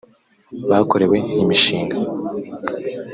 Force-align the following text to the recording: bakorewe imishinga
bakorewe 0.69 1.17
imishinga 1.43 1.97